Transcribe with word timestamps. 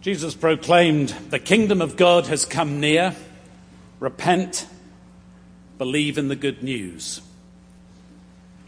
Jesus 0.00 0.34
proclaimed, 0.34 1.08
The 1.30 1.38
kingdom 1.38 1.82
of 1.82 1.96
God 1.96 2.26
has 2.26 2.44
come 2.44 2.80
near. 2.80 3.14
Repent, 3.98 4.66
believe 5.78 6.18
in 6.18 6.28
the 6.28 6.36
good 6.36 6.62
news. 6.62 7.20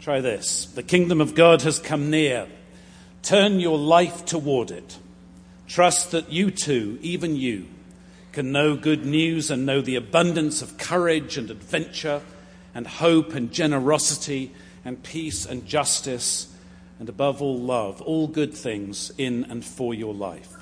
Try 0.01 0.21
this. 0.21 0.65
The 0.65 0.83
kingdom 0.83 1.21
of 1.21 1.35
God 1.35 1.61
has 1.61 1.79
come 1.79 2.09
near. 2.09 2.47
Turn 3.21 3.59
your 3.59 3.77
life 3.77 4.25
toward 4.25 4.71
it. 4.71 4.97
Trust 5.67 6.11
that 6.11 6.31
you 6.31 6.49
too, 6.49 6.97
even 7.01 7.35
you, 7.35 7.67
can 8.31 8.51
know 8.51 8.75
good 8.75 9.05
news 9.05 9.51
and 9.51 9.65
know 9.65 9.81
the 9.81 9.95
abundance 9.95 10.61
of 10.61 10.77
courage 10.77 11.37
and 11.37 11.51
adventure 11.51 12.21
and 12.73 12.87
hope 12.87 13.33
and 13.33 13.51
generosity 13.51 14.51
and 14.83 15.03
peace 15.03 15.45
and 15.45 15.65
justice 15.65 16.53
and 16.97 17.07
above 17.07 17.41
all 17.41 17.59
love, 17.59 18.01
all 18.01 18.27
good 18.27 18.53
things 18.53 19.11
in 19.17 19.43
and 19.45 19.63
for 19.63 19.93
your 19.93 20.13
life. 20.13 20.58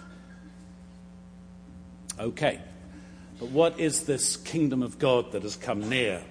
Okay, 2.20 2.60
but 3.40 3.50
what 3.50 3.80
is 3.80 4.04
this 4.04 4.38
kingdom 4.38 4.82
of 4.82 4.98
God 4.98 5.32
that 5.34 5.44
has 5.44 5.56
come 5.56 5.88
near? 5.88 6.24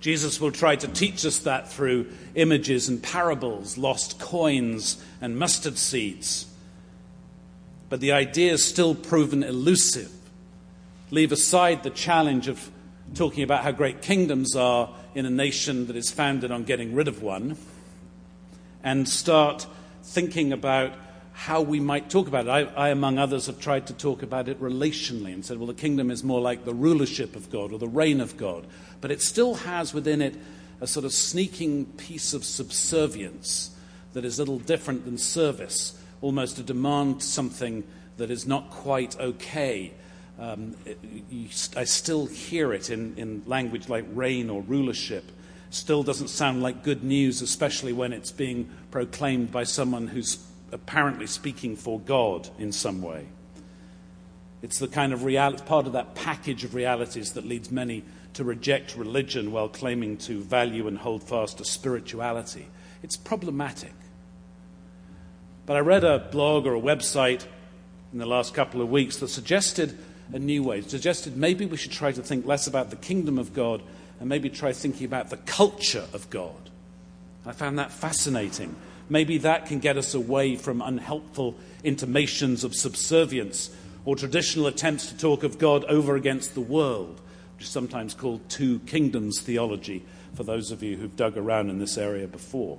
Jesus 0.00 0.40
will 0.40 0.50
try 0.50 0.76
to 0.76 0.88
teach 0.88 1.26
us 1.26 1.40
that 1.40 1.70
through 1.70 2.10
images 2.34 2.88
and 2.88 3.02
parables, 3.02 3.76
lost 3.76 4.18
coins 4.18 5.02
and 5.20 5.38
mustard 5.38 5.76
seeds. 5.76 6.46
But 7.90 8.00
the 8.00 8.12
idea 8.12 8.52
is 8.52 8.64
still 8.64 8.94
proven 8.94 9.42
elusive. 9.42 10.10
Leave 11.10 11.32
aside 11.32 11.82
the 11.82 11.90
challenge 11.90 12.48
of 12.48 12.70
talking 13.14 13.42
about 13.42 13.62
how 13.62 13.72
great 13.72 14.00
kingdoms 14.00 14.56
are 14.56 14.88
in 15.14 15.26
a 15.26 15.30
nation 15.30 15.86
that 15.88 15.96
is 15.96 16.10
founded 16.10 16.50
on 16.50 16.64
getting 16.64 16.94
rid 16.94 17.08
of 17.08 17.22
one, 17.22 17.58
and 18.82 19.06
start 19.06 19.66
thinking 20.02 20.52
about 20.52 20.92
how 21.32 21.62
we 21.62 21.80
might 21.80 22.10
talk 22.10 22.28
about 22.28 22.46
it. 22.46 22.50
I, 22.50 22.60
I, 22.60 22.88
among 22.90 23.18
others, 23.18 23.46
have 23.46 23.58
tried 23.58 23.86
to 23.86 23.94
talk 23.94 24.22
about 24.22 24.48
it 24.48 24.60
relationally 24.60 25.32
and 25.32 25.44
said, 25.44 25.58
well, 25.58 25.66
the 25.66 25.74
kingdom 25.74 26.10
is 26.10 26.22
more 26.22 26.40
like 26.40 26.64
the 26.64 26.74
rulership 26.74 27.36
of 27.36 27.50
God 27.50 27.72
or 27.72 27.78
the 27.78 27.88
reign 27.88 28.20
of 28.20 28.36
God. 28.36 28.66
But 29.00 29.10
it 29.10 29.22
still 29.22 29.54
has 29.54 29.94
within 29.94 30.20
it 30.20 30.36
a 30.80 30.86
sort 30.86 31.04
of 31.04 31.12
sneaking 31.12 31.86
piece 31.86 32.34
of 32.34 32.44
subservience 32.44 33.70
that 34.12 34.24
is 34.24 34.38
a 34.38 34.42
little 34.42 34.58
different 34.58 35.04
than 35.04 35.18
service, 35.18 35.98
almost 36.20 36.58
a 36.58 36.62
demand 36.62 37.22
something 37.22 37.84
that 38.16 38.30
is 38.30 38.46
not 38.46 38.70
quite 38.70 39.18
okay. 39.18 39.92
Um, 40.38 40.76
you, 41.30 41.48
I 41.76 41.84
still 41.84 42.26
hear 42.26 42.72
it 42.72 42.90
in, 42.90 43.16
in 43.16 43.42
language 43.46 43.88
like 43.88 44.04
reign 44.12 44.50
or 44.50 44.62
rulership. 44.62 45.30
Still 45.70 46.02
doesn't 46.02 46.28
sound 46.28 46.62
like 46.62 46.82
good 46.82 47.04
news, 47.04 47.42
especially 47.42 47.92
when 47.92 48.12
it's 48.12 48.32
being 48.32 48.68
proclaimed 48.90 49.52
by 49.52 49.64
someone 49.64 50.08
who's 50.08 50.36
apparently 50.72 51.26
speaking 51.26 51.76
for 51.76 52.00
God 52.00 52.48
in 52.58 52.72
some 52.72 53.02
way. 53.02 53.26
It's 54.62 54.78
the 54.78 54.88
kind 54.88 55.12
of 55.12 55.24
reality, 55.24 55.64
part 55.64 55.86
of 55.86 55.94
that 55.94 56.14
package 56.14 56.64
of 56.64 56.74
realities 56.74 57.32
that 57.32 57.46
leads 57.46 57.70
many 57.70 58.04
to 58.34 58.44
reject 58.44 58.96
religion 58.96 59.52
while 59.52 59.68
claiming 59.68 60.16
to 60.18 60.40
value 60.40 60.86
and 60.86 60.98
hold 60.98 61.22
fast 61.22 61.58
to 61.58 61.64
spirituality. 61.64 62.68
It's 63.02 63.16
problematic. 63.16 63.94
But 65.66 65.76
I 65.76 65.80
read 65.80 66.04
a 66.04 66.18
blog 66.18 66.66
or 66.66 66.74
a 66.74 66.80
website 66.80 67.46
in 68.12 68.18
the 68.18 68.26
last 68.26 68.54
couple 68.54 68.82
of 68.82 68.90
weeks 68.90 69.16
that 69.18 69.28
suggested 69.28 69.96
a 70.32 70.38
new 70.38 70.62
way, 70.62 70.82
suggested 70.82 71.36
maybe 71.36 71.66
we 71.66 71.76
should 71.76 71.92
try 71.92 72.12
to 72.12 72.22
think 72.22 72.46
less 72.46 72.66
about 72.66 72.90
the 72.90 72.96
kingdom 72.96 73.38
of 73.38 73.54
God 73.54 73.82
and 74.18 74.28
maybe 74.28 74.50
try 74.50 74.72
thinking 74.72 75.06
about 75.06 75.30
the 75.30 75.36
culture 75.38 76.06
of 76.12 76.28
God. 76.30 76.70
I 77.46 77.52
found 77.52 77.78
that 77.78 77.90
fascinating 77.90 78.76
maybe 79.10 79.38
that 79.38 79.66
can 79.66 79.80
get 79.80 79.98
us 79.98 80.14
away 80.14 80.56
from 80.56 80.80
unhelpful 80.80 81.56
intimations 81.84 82.64
of 82.64 82.74
subservience 82.74 83.70
or 84.04 84.16
traditional 84.16 84.66
attempts 84.66 85.06
to 85.06 85.18
talk 85.18 85.42
of 85.42 85.58
God 85.58 85.84
over 85.84 86.16
against 86.16 86.54
the 86.54 86.60
world, 86.60 87.20
which 87.56 87.64
is 87.64 87.70
sometimes 87.70 88.14
called 88.14 88.48
two 88.48 88.78
kingdoms 88.80 89.40
theology 89.40 90.04
for 90.34 90.44
those 90.44 90.70
of 90.70 90.82
you 90.82 90.96
who've 90.96 91.16
dug 91.16 91.36
around 91.36 91.68
in 91.68 91.78
this 91.78 91.98
area 91.98 92.26
before. 92.26 92.78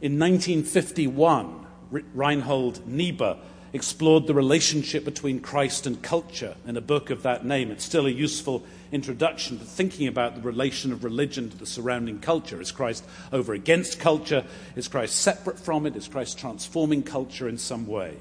In 0.00 0.18
1951, 0.18 1.66
Reinhold 1.90 2.86
Niebuhr 2.86 3.36
explored 3.74 4.28
the 4.28 4.34
relationship 4.34 5.04
between 5.04 5.40
Christ 5.40 5.84
and 5.84 6.00
culture 6.00 6.54
in 6.64 6.76
a 6.76 6.80
book 6.80 7.10
of 7.10 7.24
that 7.24 7.44
name. 7.44 7.72
It's 7.72 7.84
still 7.84 8.06
a 8.06 8.10
useful 8.10 8.64
introduction 8.92 9.58
to 9.58 9.64
thinking 9.64 10.06
about 10.06 10.36
the 10.36 10.40
relation 10.42 10.92
of 10.92 11.02
religion 11.02 11.50
to 11.50 11.56
the 11.58 11.66
surrounding 11.66 12.20
culture. 12.20 12.60
Is 12.60 12.70
Christ 12.70 13.04
over 13.32 13.52
against 13.52 13.98
culture? 13.98 14.44
Is 14.76 14.86
Christ 14.86 15.16
separate 15.16 15.58
from 15.58 15.86
it? 15.86 15.96
Is 15.96 16.06
Christ 16.06 16.38
transforming 16.38 17.02
culture 17.02 17.48
in 17.48 17.58
some 17.58 17.88
way? 17.88 18.16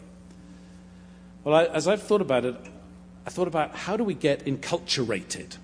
Well, 1.44 1.53
I, 1.53 1.66
as 1.66 1.88
I've 1.88 2.02
thought 2.02 2.22
about 2.22 2.46
it, 2.46 2.56
I 3.28 3.30
thought 3.30 3.47
about 3.47 3.75
how 3.75 3.96
do 3.96 4.03
we 4.03 4.16
get 4.16 4.46
enculturated? 4.46 5.58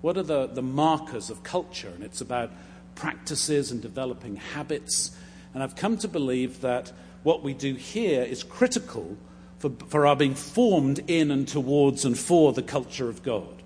What 0.00 0.16
are 0.16 0.24
the, 0.24 0.48
the 0.48 0.62
markers 0.62 1.30
of 1.30 1.44
culture? 1.44 1.92
And 1.94 2.02
it's 2.02 2.20
about 2.20 2.50
practices 2.96 3.70
and 3.70 3.80
developing 3.80 4.34
habits. 4.34 5.16
And 5.54 5.62
I've 5.62 5.76
come 5.76 5.96
to 5.98 6.08
believe 6.08 6.62
that 6.62 6.90
what 7.22 7.42
we 7.42 7.54
do 7.54 7.74
here 7.74 8.22
is 8.22 8.42
critical 8.42 9.16
for, 9.58 9.70
for 9.88 10.06
our 10.06 10.16
being 10.16 10.34
formed 10.34 11.00
in 11.06 11.30
and 11.30 11.46
towards 11.46 12.04
and 12.04 12.18
for 12.18 12.52
the 12.52 12.62
culture 12.62 13.08
of 13.08 13.22
God. 13.22 13.62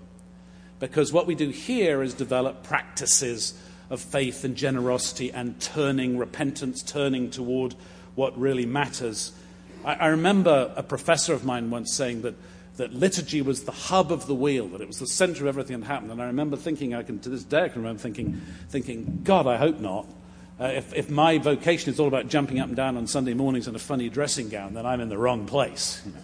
Because 0.79 1.13
what 1.13 1.25
we 1.25 1.35
do 1.35 1.49
here 1.49 2.03
is 2.03 2.13
develop 2.13 2.63
practices 2.63 3.53
of 3.89 4.01
faith 4.01 4.43
and 4.43 4.55
generosity 4.55 5.31
and 5.31 5.59
turning, 5.61 6.17
repentance, 6.17 6.83
turning 6.83 7.29
toward 7.29 7.75
what 8.15 8.37
really 8.37 8.65
matters. 8.65 9.31
I, 9.85 9.95
I 9.95 10.07
remember 10.07 10.73
a 10.75 10.83
professor 10.83 11.33
of 11.33 11.45
mine 11.45 11.69
once 11.69 11.93
saying 11.93 12.23
that, 12.23 12.35
that 12.75 12.93
liturgy 12.93 13.41
was 13.41 13.63
the 13.63 13.71
hub 13.71 14.11
of 14.11 14.27
the 14.27 14.35
wheel, 14.35 14.67
that 14.69 14.81
it 14.81 14.87
was 14.87 14.99
the 14.99 15.07
center 15.07 15.43
of 15.43 15.47
everything 15.47 15.79
that 15.79 15.85
happened. 15.85 16.11
And 16.11 16.21
I 16.21 16.25
remember 16.25 16.57
thinking, 16.57 16.93
I 16.93 17.03
can, 17.03 17.19
to 17.19 17.29
this 17.29 17.43
day, 17.43 17.63
I 17.63 17.69
can 17.69 17.81
remember 17.81 18.01
thinking, 18.01 18.41
thinking 18.69 19.21
God, 19.23 19.47
I 19.47 19.55
hope 19.55 19.79
not. 19.79 20.07
Uh, 20.59 20.65
if, 20.65 20.93
if, 20.93 21.09
my 21.09 21.37
vocation 21.37 21.91
is 21.91 21.99
all 21.99 22.07
about 22.07 22.29
jumping 22.29 22.59
up 22.59 22.67
and 22.67 22.77
down 22.77 22.95
on 22.95 23.07
Sunday 23.07 23.33
mornings 23.33 23.67
in 23.67 23.75
a 23.75 23.79
funny 23.79 24.07
dressing 24.07 24.47
gown, 24.47 24.73
then 24.73 24.85
I'm 24.85 25.01
in 25.01 25.09
the 25.09 25.17
wrong 25.17 25.45
place. 25.45 26.01
You 26.05 26.13
know. 26.13 26.19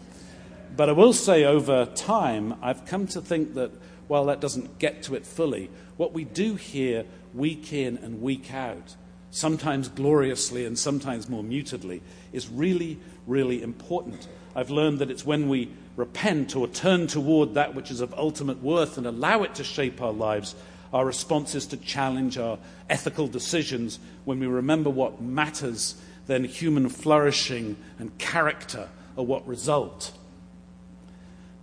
But 0.78 0.88
I 0.88 0.94
will 0.94 1.12
say 1.12 1.44
over 1.44 1.86
time, 1.86 2.56
I've 2.62 2.86
come 2.86 3.08
to 3.08 3.22
think 3.22 3.56
that 3.56 3.72
while 4.08 4.25
that 4.25 4.40
doesn't 4.40 4.80
get 4.80 5.03
to 5.03 5.16
it 5.16 5.25
fully, 5.25 5.70
what 5.97 6.14
we 6.14 6.24
do 6.24 6.56
here 6.56 7.06
week 7.34 7.74
in 7.74 7.97
and 7.97 8.22
week 8.22 8.53
out, 8.53 8.96
sometimes 9.31 9.90
gloriously 9.90 10.66
and 10.66 10.80
sometimes 10.80 11.28
more 11.28 11.44
mutedly, 11.44 12.02
is 12.31 12.47
really, 12.47 13.00
really 13.28 13.62
important. 13.62 14.30
I've 14.56 14.70
learned 14.70 15.00
that 15.00 15.12
it's 15.12 15.25
when 15.25 15.50
we 15.50 15.70
repent 15.97 16.56
or 16.56 16.68
turn 16.70 17.08
toward 17.08 17.53
that 17.56 17.75
which 17.75 17.91
is 17.91 18.00
of 18.00 18.14
ultimate 18.14 18.62
worth 18.62 18.97
and 18.97 19.06
allow 19.06 19.44
it 19.44 19.56
to 19.56 19.64
shape 19.64 20.02
our 20.02 20.14
lives, 20.14 20.56
our 20.94 21.06
response 21.06 21.56
is 21.56 21.66
to 21.68 21.78
challenge 21.78 22.38
our 22.38 22.57
ethical 22.90 23.28
decisions. 23.28 24.00
When 24.25 24.40
we 24.40 24.47
remember 24.47 24.90
what 24.90 25.22
matters, 25.22 25.96
then 26.28 26.44
human 26.44 26.90
flourishing 26.90 27.78
and 28.00 28.18
character 28.18 28.90
are 29.18 29.24
what 29.24 29.47
result. 29.47 30.12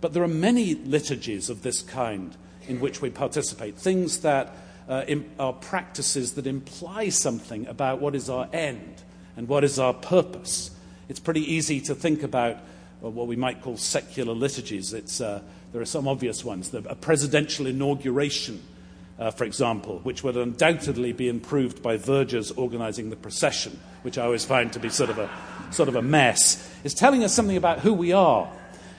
But 0.01 0.13
there 0.13 0.23
are 0.23 0.27
many 0.27 0.75
liturgies 0.75 1.49
of 1.49 1.61
this 1.61 1.81
kind 1.81 2.35
in 2.67 2.79
which 2.79 3.01
we 3.01 3.09
participate, 3.09 3.75
things 3.75 4.19
that 4.19 4.55
uh, 4.87 5.03
are 5.39 5.53
practices 5.53 6.33
that 6.33 6.47
imply 6.47 7.09
something 7.09 7.67
about 7.67 7.99
what 7.99 8.15
is 8.15 8.29
our 8.29 8.47
end 8.53 9.03
and 9.37 9.47
what 9.47 9.63
is 9.63 9.79
our 9.79 9.93
purpose. 9.93 10.71
It's 11.07 11.19
pretty 11.19 11.53
easy 11.53 11.81
to 11.81 11.95
think 11.95 12.23
about 12.23 12.57
uh, 13.03 13.09
what 13.09 13.27
we 13.27 13.35
might 13.35 13.61
call 13.61 13.77
secular 13.77 14.33
liturgies. 14.33 14.93
Uh, 14.93 15.41
there 15.71 15.81
are 15.81 15.85
some 15.85 16.07
obvious 16.07 16.43
ones. 16.43 16.73
a 16.73 16.95
presidential 16.95 17.67
inauguration, 17.67 18.61
uh, 19.19 19.29
for 19.31 19.43
example, 19.43 19.99
which 20.03 20.23
would 20.23 20.37
undoubtedly 20.37 21.11
be 21.11 21.27
improved 21.27 21.83
by 21.83 21.97
vergers 21.97 22.51
organizing 22.51 23.09
the 23.09 23.15
procession, 23.15 23.79
which 24.01 24.17
I 24.17 24.23
always 24.23 24.45
find 24.45 24.71
to 24.73 24.79
be 24.79 24.89
sort 24.89 25.09
of 25.09 25.19
a, 25.19 25.29
sort 25.71 25.89
of 25.89 25.95
a 25.95 26.01
mess, 26.01 26.71
is 26.83 26.93
telling 26.93 27.23
us 27.23 27.33
something 27.33 27.57
about 27.57 27.79
who 27.79 27.93
we 27.93 28.13
are 28.13 28.49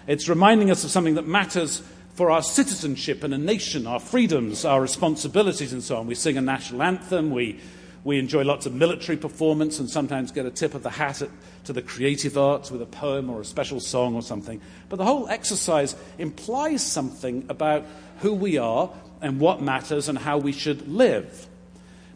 it's 0.06 0.28
reminding 0.28 0.70
us 0.70 0.82
of 0.82 0.90
something 0.90 1.14
that 1.14 1.26
matters 1.28 1.82
for 2.14 2.30
our 2.30 2.42
citizenship 2.42 3.22
and 3.22 3.32
a 3.32 3.38
nation, 3.38 3.86
our 3.86 4.00
freedoms, 4.00 4.64
our 4.64 4.80
responsibilities, 4.80 5.72
and 5.72 5.82
so 5.82 5.98
on. 5.98 6.06
We 6.06 6.14
sing 6.14 6.36
a 6.36 6.40
national 6.40 6.82
anthem, 6.82 7.30
we, 7.30 7.60
we 8.02 8.18
enjoy 8.18 8.42
lots 8.42 8.66
of 8.66 8.74
military 8.74 9.16
performance, 9.16 9.78
and 9.78 9.88
sometimes 9.88 10.32
get 10.32 10.46
a 10.46 10.50
tip 10.50 10.74
of 10.74 10.82
the 10.82 10.90
hat 10.90 11.22
at, 11.22 11.30
to 11.64 11.72
the 11.72 11.80
creative 11.80 12.36
arts 12.36 12.70
with 12.70 12.82
a 12.82 12.86
poem 12.86 13.30
or 13.30 13.40
a 13.40 13.44
special 13.44 13.78
song 13.78 14.16
or 14.16 14.22
something. 14.22 14.60
But 14.88 14.96
the 14.96 15.04
whole 15.04 15.28
exercise 15.28 15.94
implies 16.18 16.84
something 16.84 17.46
about 17.48 17.86
who 18.18 18.34
we 18.34 18.58
are 18.58 18.90
and 19.20 19.40
what 19.40 19.60
matters 19.60 20.08
and 20.08 20.18
how 20.18 20.38
we 20.38 20.52
should 20.52 20.88
live. 20.88 21.46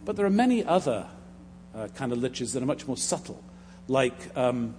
But 0.05 0.17
there 0.17 0.27
are 0.27 0.31
many 0.31 0.65
other 0.65 1.07
uh, 1.75 1.89
kind 1.95 2.13
of 2.13 2.19
liturgies 2.19 2.53
that 2.53 2.63
are 2.63 2.67
much 2.67 2.87
more 2.87 2.97
subtle, 2.97 3.43
like 3.89 4.15
um, 4.37 4.75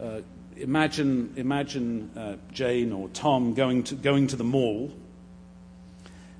uh, 0.00 0.20
imagine, 0.56 1.32
imagine 1.36 2.10
uh, 2.16 2.36
Jane 2.52 2.92
or 2.92 3.08
Tom 3.08 3.54
going 3.54 3.84
to, 3.84 3.94
going 3.94 4.26
to 4.28 4.36
the 4.36 4.44
mall, 4.44 4.92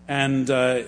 and 0.06 0.50
uh, 0.50 0.82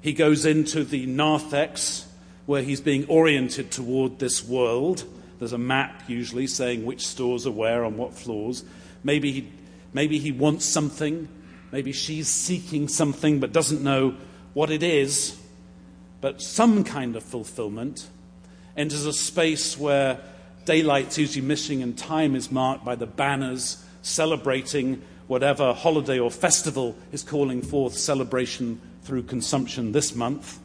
he 0.00 0.12
goes 0.12 0.46
into 0.46 0.84
the 0.84 1.06
narthex 1.06 2.06
where 2.46 2.62
he's 2.62 2.80
being 2.80 3.04
oriented 3.06 3.70
toward 3.72 4.18
this 4.18 4.44
world, 4.44 5.04
There's 5.38 5.52
a 5.52 5.58
map 5.58 6.02
usually 6.08 6.46
saying 6.46 6.84
which 6.84 7.06
stores 7.06 7.46
are 7.46 7.52
where 7.52 7.84
on 7.84 7.96
what 7.96 8.14
floors. 8.14 8.64
Maybe 9.04 9.32
he, 9.32 9.48
maybe 9.92 10.18
he 10.18 10.32
wants 10.32 10.64
something. 10.64 11.28
Maybe 11.72 11.92
she's 11.92 12.28
seeking 12.28 12.88
something 12.88 13.40
but 13.40 13.52
doesn't 13.52 13.82
know 13.82 14.14
what 14.54 14.70
it 14.70 14.82
is. 14.82 15.38
But 16.20 16.40
some 16.40 16.84
kind 16.84 17.16
of 17.16 17.22
fulfillment 17.22 18.08
enters 18.76 19.06
a 19.06 19.12
space 19.12 19.78
where 19.78 20.20
daylight's 20.64 21.18
usually 21.18 21.46
missing 21.46 21.82
and 21.82 21.96
time 21.96 22.34
is 22.34 22.50
marked 22.50 22.84
by 22.84 22.94
the 22.94 23.06
banners 23.06 23.84
celebrating 24.02 25.02
whatever 25.26 25.72
holiday 25.72 26.18
or 26.18 26.30
festival 26.30 26.96
is 27.12 27.22
calling 27.22 27.62
forth 27.62 27.96
celebration 27.96 28.80
through 29.02 29.22
consumption 29.22 29.92
this 29.92 30.14
month. 30.14 30.58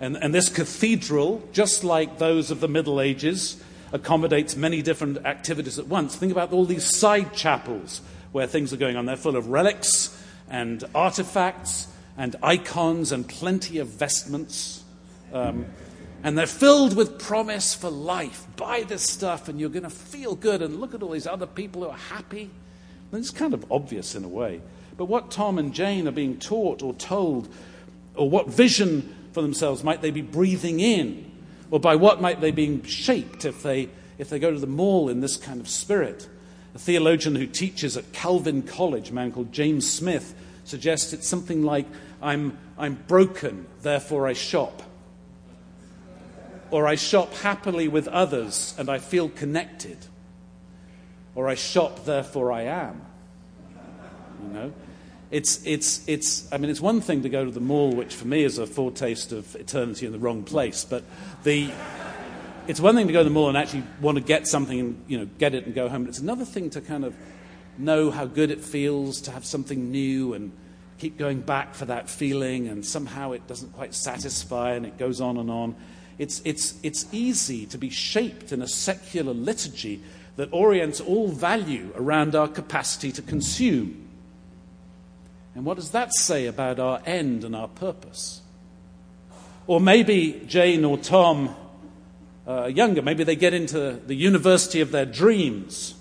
And, 0.00 0.16
and 0.16 0.34
this 0.34 0.48
cathedral, 0.48 1.42
just 1.52 1.84
like 1.84 2.18
those 2.18 2.50
of 2.50 2.60
the 2.60 2.68
Middle 2.68 3.00
Ages, 3.00 3.62
accommodates 3.92 4.56
many 4.56 4.82
different 4.82 5.18
activities 5.24 5.78
at 5.78 5.86
once. 5.86 6.16
Think 6.16 6.32
about 6.32 6.52
all 6.52 6.64
these 6.64 6.84
side 6.84 7.32
chapels 7.32 8.00
where 8.34 8.48
things 8.48 8.72
are 8.72 8.76
going 8.76 8.96
on. 8.96 9.06
They're 9.06 9.14
full 9.14 9.36
of 9.36 9.46
relics 9.46 10.20
and 10.50 10.82
artifacts 10.92 11.86
and 12.18 12.34
icons 12.42 13.12
and 13.12 13.28
plenty 13.28 13.78
of 13.78 13.86
vestments. 13.86 14.82
Um, 15.32 15.66
and 16.24 16.36
they're 16.36 16.48
filled 16.48 16.96
with 16.96 17.20
promise 17.20 17.76
for 17.76 17.90
life. 17.90 18.44
Buy 18.56 18.82
this 18.82 19.02
stuff 19.02 19.48
and 19.48 19.60
you're 19.60 19.70
going 19.70 19.84
to 19.84 19.88
feel 19.88 20.34
good. 20.34 20.62
And 20.62 20.80
look 20.80 20.94
at 20.94 21.02
all 21.04 21.10
these 21.10 21.28
other 21.28 21.46
people 21.46 21.84
who 21.84 21.90
are 21.90 21.96
happy. 21.96 22.50
And 23.12 23.20
it's 23.20 23.30
kind 23.30 23.54
of 23.54 23.70
obvious 23.70 24.16
in 24.16 24.24
a 24.24 24.28
way. 24.28 24.60
But 24.96 25.04
what 25.04 25.30
Tom 25.30 25.56
and 25.56 25.72
Jane 25.72 26.08
are 26.08 26.12
being 26.12 26.36
taught 26.40 26.82
or 26.82 26.92
told, 26.94 27.48
or 28.16 28.28
what 28.28 28.48
vision 28.48 29.14
for 29.30 29.42
themselves 29.42 29.84
might 29.84 30.02
they 30.02 30.10
be 30.10 30.22
breathing 30.22 30.80
in? 30.80 31.30
Or 31.70 31.78
by 31.78 31.94
what 31.94 32.20
might 32.20 32.40
they 32.40 32.50
be 32.50 32.82
shaped 32.82 33.44
if 33.44 33.62
they, 33.62 33.90
if 34.18 34.28
they 34.28 34.40
go 34.40 34.50
to 34.50 34.58
the 34.58 34.66
mall 34.66 35.08
in 35.08 35.20
this 35.20 35.36
kind 35.36 35.60
of 35.60 35.68
spirit? 35.68 36.28
A 36.74 36.78
theologian 36.78 37.36
who 37.36 37.46
teaches 37.46 37.96
at 37.96 38.12
Calvin 38.12 38.62
College, 38.62 39.10
a 39.10 39.14
man 39.14 39.30
called 39.30 39.52
James 39.52 39.88
Smith, 39.88 40.34
suggests 40.64 41.12
it's 41.12 41.28
something 41.28 41.62
like 41.62 41.86
I'm, 42.20 42.58
I'm 42.76 42.94
broken, 43.06 43.66
therefore 43.82 44.26
I 44.26 44.32
shop. 44.32 44.82
Or 46.70 46.88
I 46.88 46.96
shop 46.96 47.32
happily 47.34 47.86
with 47.86 48.08
others 48.08 48.74
and 48.76 48.88
I 48.88 48.98
feel 48.98 49.28
connected. 49.28 49.98
Or 51.36 51.48
I 51.48 51.54
shop, 51.54 52.04
therefore 52.04 52.50
I 52.50 52.62
am. 52.62 53.02
You 54.42 54.48
know? 54.48 54.72
It's, 55.30 55.64
it's, 55.64 56.06
it's, 56.08 56.52
I 56.52 56.58
mean, 56.58 56.70
it's 56.70 56.80
one 56.80 57.00
thing 57.00 57.22
to 57.22 57.28
go 57.28 57.44
to 57.44 57.50
the 57.50 57.60
mall, 57.60 57.92
which 57.92 58.14
for 58.14 58.26
me 58.26 58.42
is 58.44 58.58
a 58.58 58.66
foretaste 58.66 59.32
of 59.32 59.54
eternity 59.56 60.06
in 60.06 60.12
the 60.12 60.18
wrong 60.18 60.42
place, 60.42 60.84
but 60.84 61.04
the, 61.44 61.70
it's 62.66 62.80
one 62.80 62.94
thing 62.94 63.06
to 63.06 63.12
go 63.12 63.20
to 63.20 63.24
the 63.24 63.30
mall 63.30 63.48
and 63.48 63.56
actually 63.56 63.84
want 64.00 64.18
to 64.18 64.24
get 64.24 64.46
something 64.46 64.80
and 64.80 65.04
you 65.06 65.18
know, 65.18 65.26
get 65.38 65.54
it 65.54 65.66
and 65.66 65.74
go 65.74 65.88
home. 65.88 66.06
It's 66.06 66.18
another 66.18 66.44
thing 66.44 66.70
to 66.70 66.80
kind 66.80 67.04
of 67.04 67.14
know 67.78 68.10
how 68.10 68.24
good 68.24 68.50
it 68.50 68.60
feels 68.60 69.20
to 69.22 69.30
have 69.30 69.44
something 69.44 69.90
new 69.90 70.34
and 70.34 70.52
keep 70.98 71.18
going 71.18 71.40
back 71.40 71.74
for 71.74 71.86
that 71.86 72.08
feeling, 72.08 72.68
and 72.68 72.84
somehow 72.86 73.32
it 73.32 73.46
doesn't 73.46 73.72
quite 73.72 73.94
satisfy 73.94 74.72
and 74.72 74.86
it 74.86 74.96
goes 74.96 75.20
on 75.20 75.36
and 75.36 75.50
on. 75.50 75.74
It's, 76.18 76.40
it's, 76.44 76.74
it's 76.82 77.06
easy 77.12 77.66
to 77.66 77.78
be 77.78 77.90
shaped 77.90 78.52
in 78.52 78.62
a 78.62 78.68
secular 78.68 79.34
liturgy 79.34 80.00
that 80.36 80.52
orients 80.52 81.00
all 81.00 81.28
value 81.28 81.92
around 81.96 82.34
our 82.34 82.48
capacity 82.48 83.10
to 83.12 83.22
consume. 83.22 84.08
And 85.54 85.64
what 85.64 85.76
does 85.76 85.90
that 85.90 86.12
say 86.14 86.46
about 86.46 86.78
our 86.78 87.00
end 87.04 87.44
and 87.44 87.54
our 87.54 87.68
purpose? 87.68 88.40
Or 89.66 89.80
maybe 89.80 90.42
Jane 90.46 90.84
or 90.84 90.98
Tom 90.98 91.54
uh, 92.46 92.66
younger, 92.66 93.02
maybe 93.02 93.24
they 93.24 93.36
get 93.36 93.54
into 93.54 94.00
the 94.06 94.14
university 94.14 94.80
of 94.80 94.90
their 94.90 95.06
dreams. 95.06 95.94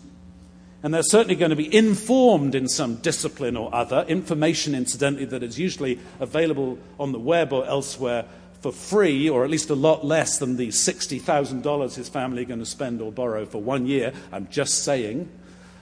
And 0.81 0.94
they're 0.94 1.01
certainly 1.01 1.36
going 1.36 1.51
to 1.51 1.56
be 1.56 1.74
informed 1.74 2.56
in 2.56 2.68
some 2.68 2.95
discipline 2.95 3.56
or 3.56 3.74
other, 3.74 4.04
information, 4.10 4.75
incidentally, 4.75 5.25
that 5.25 5.42
is 5.42 5.57
usually 5.57 5.98
available 6.19 6.78
on 7.00 7.13
the 7.13 7.19
web 7.19 7.54
or 7.54 7.66
elsewhere 7.66 8.25
for 8.60 8.74
free, 8.74 9.30
or 9.30 9.45
at 9.45 9.50
least 9.50 9.69
a 9.69 9.75
lot 9.75 10.06
less 10.06 10.40
than 10.40 10.57
the 10.57 10.69
$60,000 10.69 11.95
his 11.95 12.10
family 12.10 12.42
are 12.42 12.45
going 12.45 12.60
to 12.60 12.66
spend 12.66 13.01
or 13.01 13.12
borrow 13.12 13.45
for 13.45 13.62
one 13.62 13.86
year. 13.86 14.13
I'm 14.31 14.48
just 14.50 14.84
saying. 14.84 15.30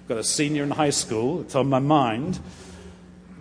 I've 0.02 0.08
got 0.08 0.18
a 0.20 0.24
senior 0.24 0.64
in 0.64 0.72
high 0.72 0.90
school, 0.92 1.42
it's 1.42 1.56
on 1.56 1.70
my 1.70 1.80
mind. 1.80 2.40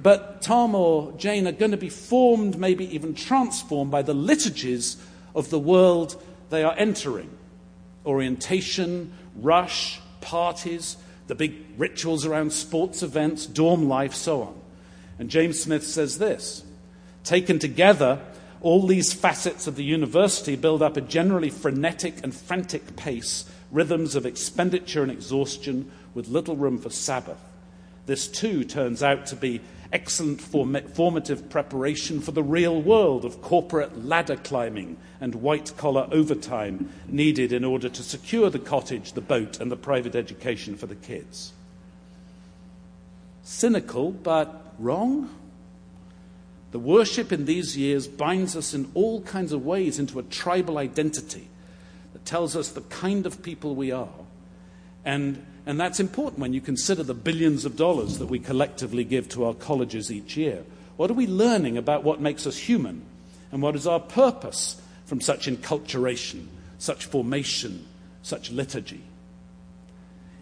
But 0.02 0.40
Tom 0.40 0.74
or 0.74 1.12
Jane 1.12 1.46
are 1.46 1.52
going 1.52 1.72
to 1.72 1.76
be 1.76 1.90
formed, 1.90 2.58
maybe 2.58 2.94
even 2.94 3.14
transformed 3.14 3.90
by 3.90 4.00
the 4.00 4.14
liturgies 4.14 4.96
of 5.34 5.50
the 5.50 5.58
world 5.58 6.22
they 6.50 6.64
are 6.64 6.74
entering 6.76 7.30
orientation, 8.04 9.12
rush, 9.36 10.00
parties, 10.20 10.96
the 11.26 11.34
big 11.34 11.54
rituals 11.76 12.26
around 12.26 12.52
sports 12.52 13.02
events, 13.02 13.46
dorm 13.46 13.88
life, 13.88 14.14
so 14.14 14.42
on. 14.42 14.60
And 15.18 15.28
James 15.28 15.60
Smith 15.60 15.86
says 15.86 16.18
this 16.18 16.64
Taken 17.24 17.58
together, 17.58 18.20
all 18.60 18.86
these 18.86 19.12
facets 19.12 19.66
of 19.66 19.76
the 19.76 19.84
university 19.84 20.56
build 20.56 20.82
up 20.82 20.96
a 20.96 21.00
generally 21.00 21.50
frenetic 21.50 22.22
and 22.22 22.34
frantic 22.34 22.96
pace, 22.96 23.44
rhythms 23.70 24.16
of 24.16 24.26
expenditure 24.26 25.02
and 25.02 25.12
exhaustion, 25.12 25.90
with 26.14 26.28
little 26.28 26.56
room 26.56 26.78
for 26.78 26.90
Sabbath. 26.90 27.38
This 28.06 28.26
too 28.26 28.64
turns 28.64 29.02
out 29.02 29.26
to 29.26 29.36
be 29.36 29.60
excellent 29.92 30.40
formative 30.40 31.50
preparation 31.50 32.20
for 32.20 32.32
the 32.32 32.42
real 32.42 32.80
world 32.80 33.24
of 33.24 33.42
corporate 33.42 34.04
ladder 34.04 34.36
climbing 34.36 34.96
and 35.20 35.34
white 35.34 35.76
collar 35.76 36.08
overtime 36.12 36.92
needed 37.08 37.52
in 37.52 37.64
order 37.64 37.88
to 37.88 38.02
secure 38.02 38.50
the 38.50 38.58
cottage, 38.58 39.12
the 39.12 39.20
boat, 39.20 39.60
and 39.60 39.70
the 39.70 39.76
private 39.76 40.14
education 40.14 40.76
for 40.76 40.86
the 40.86 40.94
kids. 40.94 41.52
Cynical, 43.42 44.12
but 44.12 44.74
wrong? 44.78 45.28
The 46.70 46.78
worship 46.78 47.32
in 47.32 47.46
these 47.46 47.76
years 47.76 48.06
binds 48.06 48.54
us 48.54 48.72
in 48.72 48.90
all 48.94 49.22
kinds 49.22 49.52
of 49.52 49.66
ways 49.66 49.98
into 49.98 50.20
a 50.20 50.24
tribal 50.24 50.78
identity 50.78 51.48
that 52.12 52.24
tells 52.24 52.54
us 52.54 52.68
the 52.68 52.82
kind 52.82 53.26
of 53.26 53.42
people 53.42 53.74
we 53.74 53.90
are 53.90 54.08
and 55.04 55.44
and 55.66 55.78
that's 55.78 56.00
important 56.00 56.40
when 56.40 56.52
you 56.52 56.60
consider 56.60 57.02
the 57.02 57.14
billions 57.14 57.64
of 57.64 57.76
dollars 57.76 58.18
that 58.18 58.26
we 58.26 58.38
collectively 58.38 59.04
give 59.04 59.28
to 59.30 59.44
our 59.44 59.54
colleges 59.54 60.10
each 60.10 60.36
year. 60.36 60.64
What 60.96 61.10
are 61.10 61.14
we 61.14 61.26
learning 61.26 61.76
about 61.76 62.02
what 62.02 62.20
makes 62.20 62.46
us 62.46 62.56
human? 62.56 63.02
And 63.52 63.62
what 63.62 63.76
is 63.76 63.86
our 63.86 64.00
purpose 64.00 64.80
from 65.04 65.20
such 65.20 65.46
enculturation, 65.46 66.46
such 66.78 67.06
formation, 67.06 67.86
such 68.22 68.50
liturgy? 68.50 69.02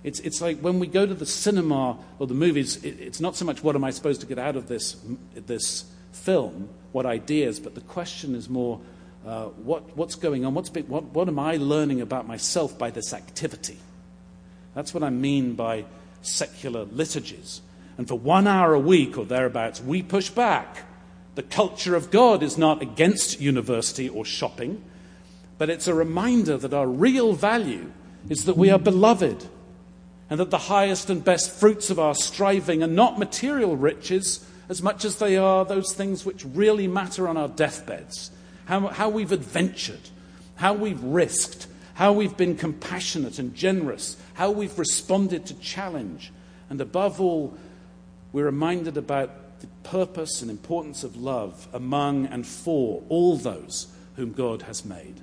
It's, 0.04 0.20
it's 0.20 0.40
like 0.40 0.60
when 0.60 0.78
we 0.78 0.86
go 0.86 1.04
to 1.04 1.14
the 1.14 1.26
cinema 1.26 1.98
or 2.18 2.26
the 2.26 2.34
movies, 2.34 2.82
it, 2.84 3.00
it's 3.00 3.20
not 3.20 3.36
so 3.36 3.44
much 3.44 3.62
what 3.62 3.74
am 3.74 3.84
I 3.84 3.90
supposed 3.90 4.20
to 4.20 4.26
get 4.26 4.38
out 4.38 4.56
of 4.56 4.68
this, 4.68 4.96
this 5.34 5.84
film, 6.12 6.68
what 6.92 7.06
ideas, 7.06 7.58
but 7.58 7.74
the 7.74 7.80
question 7.82 8.34
is 8.34 8.48
more 8.48 8.80
uh, 9.26 9.46
what, 9.46 9.96
what's 9.96 10.14
going 10.14 10.44
on? 10.44 10.54
What's, 10.54 10.70
what, 10.70 11.04
what 11.04 11.28
am 11.28 11.38
I 11.38 11.56
learning 11.56 12.00
about 12.00 12.26
myself 12.26 12.78
by 12.78 12.90
this 12.90 13.12
activity? 13.12 13.78
That's 14.78 14.94
what 14.94 15.02
I 15.02 15.10
mean 15.10 15.54
by 15.54 15.86
secular 16.22 16.84
liturgies. 16.84 17.62
And 17.96 18.06
for 18.06 18.16
one 18.16 18.46
hour 18.46 18.74
a 18.74 18.78
week 18.78 19.18
or 19.18 19.24
thereabouts, 19.24 19.82
we 19.82 20.04
push 20.04 20.30
back. 20.30 20.84
The 21.34 21.42
culture 21.42 21.96
of 21.96 22.12
God 22.12 22.44
is 22.44 22.56
not 22.56 22.80
against 22.80 23.40
university 23.40 24.08
or 24.08 24.24
shopping, 24.24 24.80
but 25.58 25.68
it's 25.68 25.88
a 25.88 25.94
reminder 25.94 26.56
that 26.58 26.72
our 26.72 26.86
real 26.86 27.32
value 27.32 27.90
is 28.28 28.44
that 28.44 28.56
we 28.56 28.70
are 28.70 28.78
beloved 28.78 29.48
and 30.30 30.38
that 30.38 30.50
the 30.50 30.58
highest 30.58 31.10
and 31.10 31.24
best 31.24 31.50
fruits 31.50 31.90
of 31.90 31.98
our 31.98 32.14
striving 32.14 32.80
are 32.80 32.86
not 32.86 33.18
material 33.18 33.76
riches 33.76 34.48
as 34.68 34.80
much 34.80 35.04
as 35.04 35.16
they 35.16 35.36
are 35.36 35.64
those 35.64 35.92
things 35.92 36.24
which 36.24 36.44
really 36.44 36.86
matter 36.86 37.26
on 37.26 37.36
our 37.36 37.48
deathbeds. 37.48 38.30
How, 38.66 38.86
how 38.86 39.08
we've 39.08 39.32
adventured, 39.32 40.10
how 40.54 40.74
we've 40.74 41.02
risked, 41.02 41.66
how 41.98 42.12
we've 42.12 42.36
been 42.36 42.54
compassionate 42.54 43.40
and 43.40 43.56
generous, 43.56 44.16
how 44.34 44.52
we've 44.52 44.78
responded 44.78 45.44
to 45.44 45.54
challenge, 45.54 46.32
and 46.70 46.80
above 46.80 47.20
all, 47.20 47.58
we're 48.32 48.44
reminded 48.44 48.96
about 48.96 49.58
the 49.58 49.66
purpose 49.82 50.40
and 50.40 50.48
importance 50.48 51.02
of 51.02 51.16
love 51.16 51.66
among 51.72 52.24
and 52.26 52.46
for 52.46 53.02
all 53.08 53.36
those 53.36 53.88
whom 54.14 54.30
God 54.30 54.62
has 54.62 54.84
made. 54.84 55.16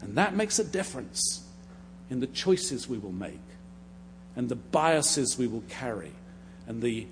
And 0.00 0.14
that 0.14 0.36
makes 0.36 0.60
a 0.60 0.64
difference 0.64 1.44
in 2.08 2.20
the 2.20 2.28
choices 2.28 2.88
we 2.88 2.98
will 2.98 3.10
make, 3.10 3.40
and 4.36 4.48
the 4.48 4.54
biases 4.54 5.36
we 5.36 5.48
will 5.48 5.64
carry, 5.68 6.12
and 6.68 6.80
the 6.80 7.08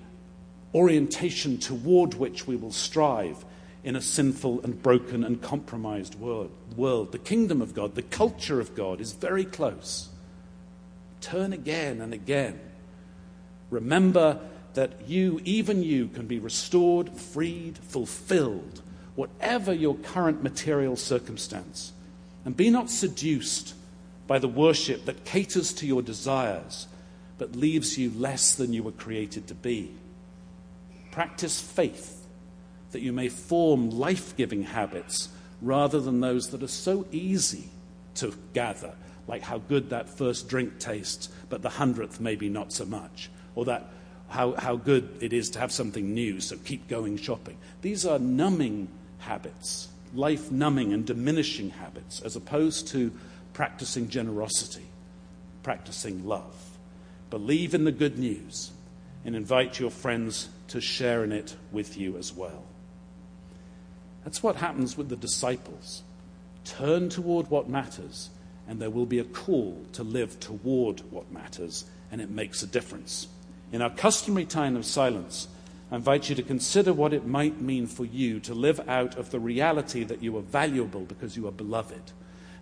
orientation 0.72 1.58
toward 1.58 2.14
which 2.14 2.46
we 2.46 2.54
will 2.54 2.70
strive 2.70 3.44
in 3.86 3.94
a 3.94 4.00
sinful 4.00 4.60
and 4.62 4.82
broken 4.82 5.22
and 5.22 5.40
compromised 5.40 6.16
world. 6.16 6.50
world. 6.76 7.12
The 7.12 7.18
kingdom 7.18 7.62
of 7.62 7.72
God, 7.72 7.94
the 7.94 8.02
culture 8.02 8.60
of 8.60 8.74
God 8.74 9.00
is 9.00 9.12
very 9.12 9.44
close. 9.44 10.08
Turn 11.20 11.52
again 11.52 12.00
and 12.00 12.12
again. 12.12 12.58
Remember 13.70 14.40
that 14.74 15.08
you, 15.08 15.40
even 15.44 15.84
you, 15.84 16.08
can 16.08 16.26
be 16.26 16.40
restored, 16.40 17.10
freed, 17.10 17.78
fulfilled, 17.78 18.82
whatever 19.14 19.72
your 19.72 19.94
current 19.94 20.42
material 20.42 20.96
circumstance. 20.96 21.92
And 22.44 22.56
be 22.56 22.70
not 22.70 22.90
seduced 22.90 23.74
by 24.26 24.40
the 24.40 24.48
worship 24.48 25.04
that 25.04 25.24
caters 25.24 25.72
to 25.74 25.86
your 25.86 26.02
desires 26.02 26.88
but 27.38 27.54
leaves 27.54 27.96
you 27.96 28.10
less 28.16 28.56
than 28.56 28.72
you 28.72 28.82
were 28.82 28.90
created 28.90 29.46
to 29.46 29.54
be. 29.54 29.92
Practice 31.12 31.60
faith 31.60 32.25
that 32.92 33.02
you 33.02 33.12
may 33.12 33.28
form 33.28 33.90
life 33.90 34.36
giving 34.36 34.62
habits 34.62 35.28
rather 35.60 36.00
than 36.00 36.20
those 36.20 36.50
that 36.50 36.62
are 36.62 36.68
so 36.68 37.06
easy 37.10 37.68
to 38.14 38.34
gather, 38.52 38.94
like 39.26 39.42
how 39.42 39.58
good 39.58 39.90
that 39.90 40.08
first 40.08 40.48
drink 40.48 40.78
tastes, 40.78 41.28
but 41.48 41.62
the 41.62 41.68
hundredth 41.68 42.20
maybe 42.20 42.48
not 42.48 42.72
so 42.72 42.84
much, 42.84 43.30
or 43.54 43.64
that 43.64 43.88
how, 44.28 44.52
how 44.52 44.76
good 44.76 45.18
it 45.20 45.32
is 45.32 45.50
to 45.50 45.58
have 45.58 45.72
something 45.72 46.12
new, 46.14 46.40
so 46.40 46.56
keep 46.56 46.88
going 46.88 47.16
shopping. 47.16 47.56
These 47.82 48.04
are 48.06 48.18
numbing 48.18 48.88
habits, 49.18 49.88
life 50.14 50.50
numbing 50.50 50.92
and 50.92 51.06
diminishing 51.06 51.70
habits, 51.70 52.20
as 52.22 52.36
opposed 52.36 52.88
to 52.88 53.12
practicing 53.52 54.08
generosity, 54.08 54.86
practicing 55.62 56.26
love. 56.26 56.54
Believe 57.30 57.74
in 57.74 57.84
the 57.84 57.92
good 57.92 58.18
news 58.18 58.72
and 59.24 59.34
invite 59.34 59.80
your 59.80 59.90
friends 59.90 60.48
to 60.68 60.80
share 60.80 61.24
in 61.24 61.32
it 61.32 61.56
with 61.72 61.96
you 61.96 62.16
as 62.16 62.32
well. 62.32 62.64
That's 64.26 64.42
what 64.42 64.56
happens 64.56 64.98
with 64.98 65.08
the 65.08 65.14
disciples. 65.14 66.02
Turn 66.64 67.08
toward 67.08 67.48
what 67.48 67.68
matters, 67.68 68.28
and 68.66 68.82
there 68.82 68.90
will 68.90 69.06
be 69.06 69.20
a 69.20 69.24
call 69.24 69.86
to 69.92 70.02
live 70.02 70.40
toward 70.40 70.98
what 71.12 71.30
matters, 71.30 71.84
and 72.10 72.20
it 72.20 72.28
makes 72.28 72.60
a 72.60 72.66
difference. 72.66 73.28
In 73.70 73.80
our 73.80 73.90
customary 73.90 74.44
time 74.44 74.74
of 74.74 74.84
silence, 74.84 75.46
I 75.92 75.94
invite 75.94 76.28
you 76.28 76.34
to 76.34 76.42
consider 76.42 76.92
what 76.92 77.12
it 77.12 77.24
might 77.24 77.60
mean 77.60 77.86
for 77.86 78.04
you 78.04 78.40
to 78.40 78.52
live 78.52 78.80
out 78.88 79.16
of 79.16 79.30
the 79.30 79.38
reality 79.38 80.02
that 80.02 80.24
you 80.24 80.36
are 80.36 80.42
valuable 80.42 81.02
because 81.02 81.36
you 81.36 81.46
are 81.46 81.52
beloved. 81.52 82.10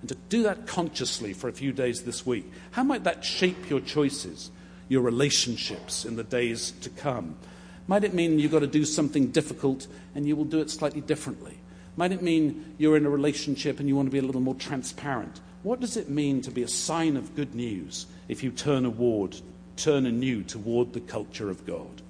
And 0.02 0.08
to 0.10 0.16
do 0.28 0.42
that 0.42 0.66
consciously 0.66 1.32
for 1.32 1.48
a 1.48 1.52
few 1.54 1.72
days 1.72 2.02
this 2.02 2.26
week. 2.26 2.44
How 2.72 2.84
might 2.84 3.04
that 3.04 3.24
shape 3.24 3.70
your 3.70 3.80
choices, 3.80 4.50
your 4.90 5.00
relationships 5.00 6.04
in 6.04 6.16
the 6.16 6.24
days 6.24 6.72
to 6.82 6.90
come? 6.90 7.36
Might 7.86 8.04
it 8.04 8.14
mean 8.14 8.38
you've 8.38 8.52
got 8.52 8.60
to 8.60 8.66
do 8.66 8.84
something 8.84 9.28
difficult 9.28 9.86
and 10.14 10.26
you 10.26 10.36
will 10.36 10.44
do 10.44 10.60
it 10.60 10.70
slightly 10.70 11.00
differently? 11.00 11.58
Might 11.96 12.12
it 12.12 12.22
mean 12.22 12.74
you're 12.78 12.96
in 12.96 13.06
a 13.06 13.10
relationship 13.10 13.78
and 13.78 13.88
you 13.88 13.94
want 13.94 14.06
to 14.06 14.12
be 14.12 14.18
a 14.18 14.22
little 14.22 14.40
more 14.40 14.54
transparent? 14.54 15.40
What 15.62 15.80
does 15.80 15.96
it 15.96 16.08
mean 16.08 16.42
to 16.42 16.50
be 16.50 16.62
a 16.62 16.68
sign 16.68 17.16
of 17.16 17.36
good 17.36 17.54
news 17.54 18.06
if 18.28 18.42
you 18.42 18.50
turn 18.50 18.84
award, 18.84 19.36
turn 19.76 20.06
anew 20.06 20.42
toward 20.42 20.92
the 20.92 21.00
culture 21.00 21.50
of 21.50 21.66
God? 21.66 22.02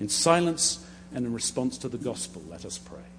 In 0.00 0.08
silence 0.08 0.84
and 1.12 1.26
in 1.26 1.32
response 1.32 1.78
to 1.78 1.88
the 1.88 1.98
gospel, 1.98 2.42
let 2.48 2.64
us 2.64 2.78
pray. 2.78 3.13